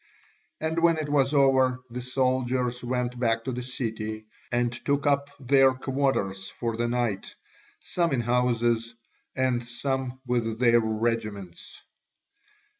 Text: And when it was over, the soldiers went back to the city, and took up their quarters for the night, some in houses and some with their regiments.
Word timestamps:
And 0.59 0.81
when 0.81 0.97
it 0.97 1.09
was 1.09 1.31
over, 1.31 1.81
the 1.91 2.01
soldiers 2.01 2.83
went 2.83 3.19
back 3.19 3.43
to 3.43 3.51
the 3.51 3.61
city, 3.61 4.25
and 4.51 4.73
took 4.73 5.05
up 5.05 5.29
their 5.39 5.73
quarters 5.73 6.49
for 6.49 6.75
the 6.75 6.87
night, 6.87 7.35
some 7.81 8.11
in 8.11 8.21
houses 8.21 8.95
and 9.35 9.63
some 9.63 10.19
with 10.25 10.57
their 10.57 10.79
regiments. 10.79 11.83